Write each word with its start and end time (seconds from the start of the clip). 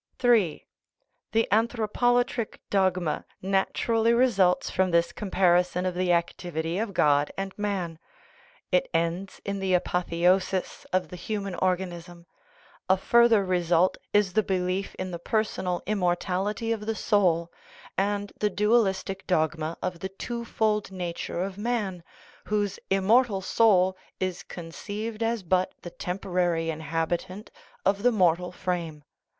III. 0.23 0.65
The 1.31 1.47
anthropolatric 1.51 2.57
dogma 2.71 3.23
naturally 3.39 4.13
results 4.15 4.67
from 4.71 4.89
this 4.89 5.11
comparison 5.11 5.85
of 5.85 5.93
the 5.93 6.11
activity 6.11 6.79
of 6.79 6.95
God 6.95 7.31
and 7.37 7.55
man; 7.55 7.99
it 8.71 8.89
ends 8.95 9.41
in 9.45 9.59
the 9.59 9.75
apotheosis 9.75 10.87
of 10.91 11.09
the 11.09 11.15
human 11.15 11.53
organism. 11.53 12.25
A 12.89 12.97
further 12.97 13.45
result 13.45 13.95
is 14.11 14.33
the 14.33 14.41
belief 14.41 14.95
in 14.95 15.11
the 15.11 15.19
personal 15.19 15.83
immortality 15.85 16.71
of 16.71 16.87
the 16.87 16.95
soul, 16.95 17.51
and 17.95 18.31
the 18.39 18.49
dualistic 18.49 19.27
dogma 19.27 19.77
of 19.83 19.99
the 19.99 20.09
twofold 20.09 20.91
nature 20.91 21.43
of 21.43 21.59
man, 21.59 22.03
whose 22.45 22.79
"immortal 22.89 23.39
soul" 23.41 23.95
is 24.19 24.41
conceived 24.41 25.21
as 25.21 25.43
but 25.43 25.75
the 25.83 25.91
temporary 25.91 26.71
inhabitant 26.71 27.51
of 27.85 28.01
the 28.01 28.11
mortal 28.11 28.51
frame. 28.51 29.03